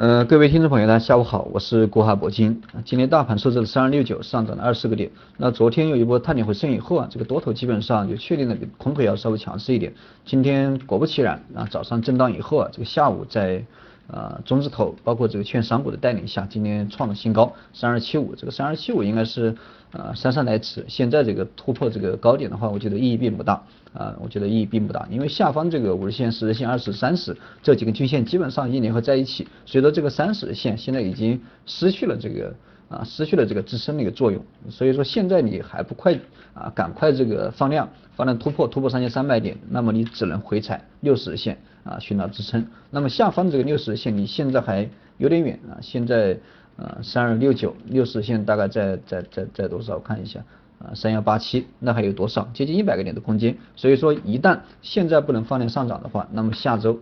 [0.00, 2.62] 呃，各位听众朋友大家，下午好，我是国海铂金。
[2.86, 5.10] 今天大盘设置了三二六九，上涨了二十个点。
[5.36, 9.92] 那昨天有一波探底回升以后啊，这个多头基本上就确定了比空头要稍微强势一点。
[10.24, 13.62] 今天果不其然啊，早上震荡以后啊，这个下午在
[14.12, 18.34] 呃中字头包括这个券商股的带领下，今天创了新高三二七五。
[18.34, 19.54] 这个三二七五应该是
[19.92, 20.84] 呃姗姗来迟。
[20.88, 23.62] 现在这个突破这个高点的话，我觉得意义并不大。
[23.92, 32.54] 啊，我觉得意义并不大，因为下方这个五日线、十日线、二十、三十这几根均线基本上已经联合在一起，随着这个三十线现在已经失去了这个
[32.88, 36.16] 啊，失去了这个支撑的一个作用，所以说现在你还不快
[36.54, 42.66] 啊，赶快这个放量，放量突破，突破三千三百点，那么你只能回踩六十日线啊，寻找支撑。
[42.90, 46.38] 那么下方这个六十线离现在还有点远啊，现在
[46.76, 49.94] 呃三二六九六十线大概在在在在多少？
[49.94, 50.44] 我看一下。
[50.82, 52.48] 啊，三幺八七，那还有多少？
[52.54, 53.54] 接近一百个点的空间。
[53.76, 56.98] 所以说，一旦现在不能放量上涨的话，那么下周，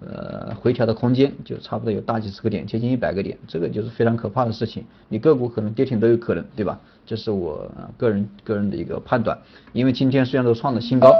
[0.00, 4.84] 呃，回调的空间就差不多有大几十个点，接近一百个点，这个就是非常可怕的事情。
[5.08, 6.78] 你个股可能跌停都有可能，对吧？
[7.06, 9.38] 这是我个人个人的一个判断，
[9.72, 11.10] 因为今天虽然说创了新高，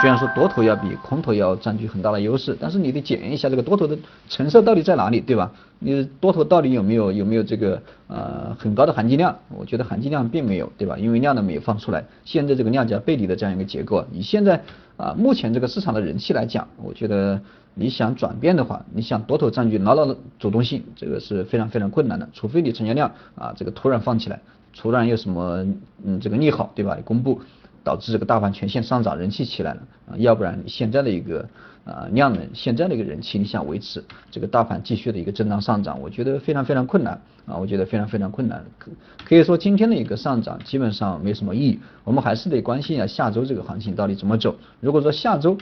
[0.00, 3.96] 虽然说多头要比空头要占据很大的优势，但是你得检验一下这个多头的
[4.28, 5.52] 成色到底在哪里，对吧？
[5.78, 9.38] 你多头到底有没有有没有这个呃很高的含金量？
[9.56, 10.96] 我觉得含金量并没有，对吧？
[10.98, 14.62] 因为量都没有放出来，现在这个量价背离的这样一个结构，你现在
[14.96, 17.40] 啊目前这个市场的人气来讲，我觉得
[17.74, 24.40] 你想转变的话，你想多头占据牢牢的主动性，这个是非常非常困难的，除非你成交量啊这个突然放起来。
[24.78, 25.66] 突然有什么
[26.04, 26.98] 嗯这个利好对吧？
[27.02, 27.40] 公布
[27.86, 31.48] 导致这个大盘全线上涨，人气起来了啊，要不然现在的一个
[31.84, 38.64] 呃量能，现在的一个人气，你想维持这个大盘继续的一个震荡上涨，我觉得非常非常困难啊，我觉得非常非常困难。
[38.76, 38.90] 可
[39.24, 44.56] 可以说今天的一个上涨基本上没什么意义，我们还是得关心一下下周这个行情到底怎么走。
[44.80, 45.56] 如果说下周。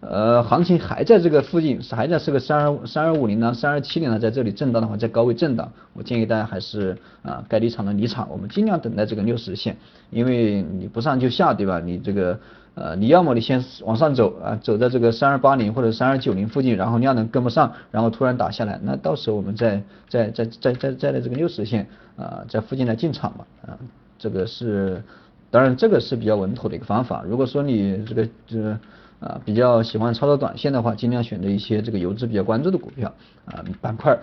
[0.00, 9.76] 呃，行情还在这个附近，还在是个三二三二五零呢，三二七零呢，在这里震荡的话，在高位震荡，我建议大家还是啊，该离场的离场，我们尽量等待这个六十线，
[10.10, 11.80] 因为你不上就下，对吧？
[11.80, 12.38] 你这个
[12.74, 23.78] 呃，你要么你先往上走啊，走在这个三二八零或者三二九零附近，然后量能跟不上，然后突然打下来，那到时候我们再再再再再再在这个六十线啊，在附近来进场嘛啊，
[24.18, 25.02] 这个是，
[25.50, 27.24] 当然这个是比较稳妥的一个方法。
[27.26, 28.78] 如果说你这个就是。
[29.18, 33.14] 啊，比较喜欢操作短线的话，尽量选择一些这个游资比较关注的股票
[33.46, 34.18] 啊板块，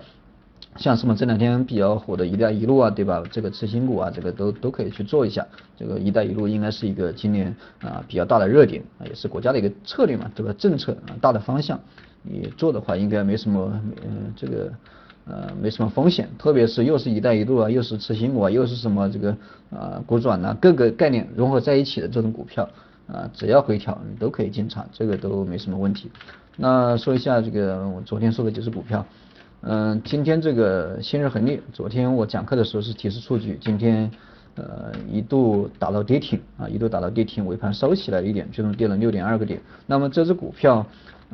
[0.76, 3.22] 像什么这两天比较火的一带一路啊，对吧？
[3.30, 5.44] 这个次新股啊，这个都都可以去做一下。
[5.76, 11.78] 这个一带一路应该是一个今年啊比较大的热点啊，也是国家的一个策略嘛，这个政策啊大的方向，
[12.22, 14.72] 你做的话应该没什么嗯这个
[15.26, 19.36] 呃没什么风险，特别是又是一带一路啊，又是次新股啊，又是什么这个
[19.70, 22.68] 啊股转呐，各个概念融合在一起的这种股票。
[23.06, 26.10] 啊，只要回调，你都可以进场，这个都没什么问题。
[26.56, 29.04] 那说一下这个我昨天说的几只股票，
[29.60, 34.10] 嗯，今天这个新日恒利，昨天我讲课的时候是提示数据，今天
[34.54, 39.60] 呃一度打到跌停啊，一度打到跌停，尾盘收起来一点，最终跌了六点二个点。
[39.86, 40.86] 那么这只股票，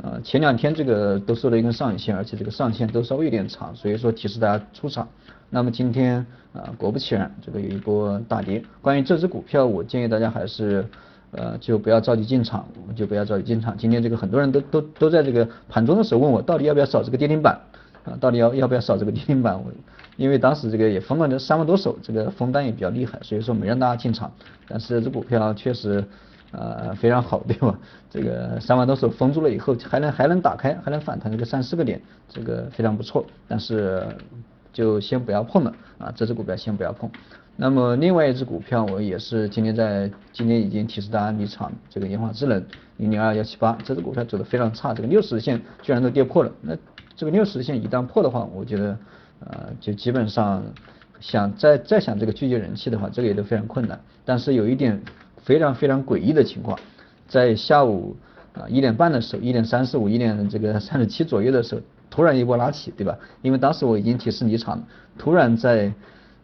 [0.03, 5.07] 呃前两天这个都收了一根上影线，而且这个上线都稍微有点长，所以说提示大家出场。
[5.51, 8.65] 那么今天啊果不其然，这个有一波大跌。
[8.81, 10.85] 关于这只股票，我建议大家还是。
[11.33, 13.77] 呃，就不要着急进场，我们就不要着急进场。
[13.77, 17.61] 今天这个很多人都都都在这个盘中的时候问我，到底要不要扫这个跌停板
[18.05, 18.17] 啊？
[18.21, 19.55] 到底要要不要扫这个跌停板？
[19.55, 19.71] 我
[20.17, 24.31] 因为当时这个也封了这三万多手，这个封单也比较厉害，所以说没让大家进场。
[24.69, 26.05] 但是这股票确实
[26.51, 27.79] 呃非常好，对吧？
[28.11, 33.25] 这个三万多手封住了以后，还能还能打开，还能反弹这个三四个点，这个非常不错。
[33.47, 34.05] 但是
[34.73, 37.09] 就先不要碰了啊，这只股票先不要碰。
[37.63, 42.65] 那么另外一只股票，我也是今天在今天已经提示大家离场，这个研华智能
[42.97, 46.51] 零零二幺七八，这只股票走的非常差，这个六十线居然都跌破了。
[46.63, 46.75] 那
[47.15, 48.99] 这个六十线一旦破的话，我觉得
[49.41, 50.65] 呃就基本上
[51.21, 54.01] 想再再想这个聚集人气的话，这个也都非常困难。
[54.25, 54.99] 但是有一点
[55.37, 56.79] 非常非常诡异的情况，
[57.29, 58.17] 在下午
[58.55, 63.19] 啊一点半的时候，一点三十五、一点这个三十七左右的时候，突然一波拉起，对吧？
[63.43, 64.85] 因为当时我已经提示离场了，
[65.19, 65.93] 突然在。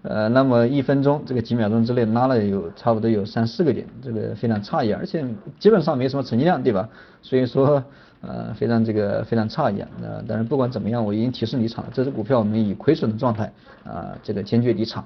[0.09, 5.25] 呃，那么一分钟这个几秒钟之内拉了有差不多有三四个点，这个非常诧异，而且
[5.59, 6.89] 基本上没什么成交量，对吧？
[7.23, 7.83] 所以说
[8.21, 9.89] 呃非常这个非常诧异啊。
[10.01, 13.53] 那但是不管怎么样，我已经提示离场了，这只股票我们以亏损的状态
[13.85, 15.05] 啊这个坚决离场，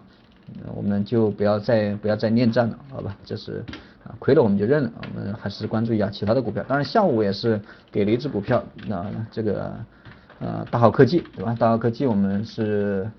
[0.75, 3.17] 我们就不要再不要再恋战了，好吧？
[3.25, 3.65] 这是
[4.05, 6.63] 啊亏了我们就认了，我们还是关注一下其他的股票。
[6.69, 7.59] 当然下午也是
[7.91, 9.73] 给了一只股票，那这个
[10.41, 11.57] 呃大好科技对吧？
[11.59, 13.11] 大好科技我们是。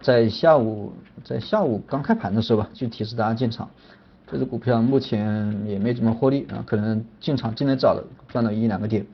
[0.00, 0.92] 在下午，
[1.24, 3.68] 在下午刚开盘的时候吧，就提示大家进场。
[4.30, 9.04] 这只股票目前也没怎么获利啊，可能进场进来早了，赚了一两个点。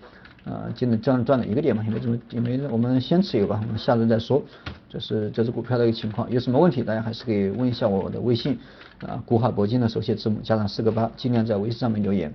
[0.45, 4.43] 呃，今天赚赚了一个点嘛，也没怎么也没，我们先持有吧，我们下周再说。
[4.91, 8.59] 这是这只股票的一个情况，有什么问题大家还是可以问一下我的微信
[9.07, 12.35] 啊，古海铂金的手写字母加上四个八，尽量在微信上面留言。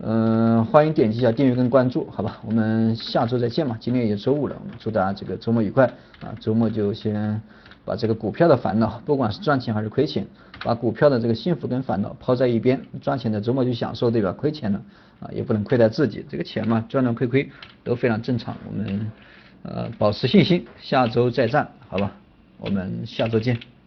[0.00, 5.86] 嗯，欢迎点击一下订阅跟关注，好吧，我们下周再见嘛，今天也周五了，我们祝大家这个周末愉快
[6.20, 7.42] 啊，周末就先
[7.84, 10.26] 把这个股票的烦恼，不管是赚钱还是亏钱，
[10.64, 14.32] 把股票的这个幸福跟烦恼抛在一边，赚钱的周末就享受对吧？
[14.32, 14.80] 亏钱了
[15.20, 17.50] 啊，也不能亏待自己，这个钱嘛，赚赚亏亏
[17.82, 19.10] 都非常正常，我们。
[19.64, 22.12] 呃，保持信心，下周再战，好吧？
[22.58, 23.77] 我们下周见。